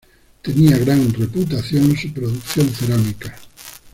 Tenía 0.41 0.79
gran 0.79 1.13
reputación 1.13 1.95
su 1.95 2.11
producción 2.11 2.67
cerámica. 2.73 3.35